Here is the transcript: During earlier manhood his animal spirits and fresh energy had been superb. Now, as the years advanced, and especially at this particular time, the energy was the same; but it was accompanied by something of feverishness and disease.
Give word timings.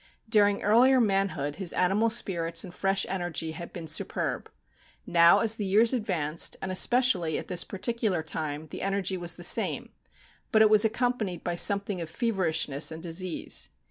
During 0.27 0.63
earlier 0.63 0.99
manhood 0.99 1.57
his 1.57 1.73
animal 1.73 2.09
spirits 2.09 2.63
and 2.63 2.73
fresh 2.73 3.05
energy 3.07 3.51
had 3.51 3.71
been 3.71 3.87
superb. 3.87 4.49
Now, 5.05 5.41
as 5.41 5.57
the 5.57 5.63
years 5.63 5.93
advanced, 5.93 6.57
and 6.59 6.71
especially 6.71 7.37
at 7.37 7.49
this 7.49 7.63
particular 7.63 8.23
time, 8.23 8.65
the 8.69 8.81
energy 8.81 9.15
was 9.15 9.35
the 9.35 9.43
same; 9.43 9.91
but 10.51 10.63
it 10.63 10.71
was 10.71 10.83
accompanied 10.83 11.43
by 11.43 11.55
something 11.55 12.01
of 12.01 12.09
feverishness 12.09 12.91
and 12.91 13.03
disease. 13.03 13.69